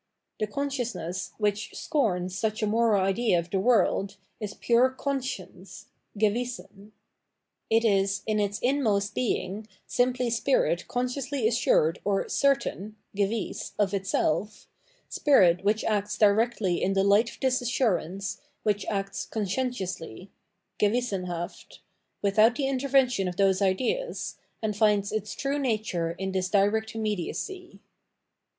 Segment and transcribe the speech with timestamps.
[0.39, 6.89] The consciousness, which scorns such a moral idea of the world, is pure Conscience {Geu'issen):
[7.69, 14.67] it is, in its inmost being, simply spirit consciously assured or" certain" (gewiss) of itself,
[15.07, 20.31] spirit which acts directly in the hght of this assurance, which acts conscientiously
[20.79, 21.79] {geuissen haft),
[22.23, 27.79] without the intervention of those ideas, and finds its true nature in this direct immediacy.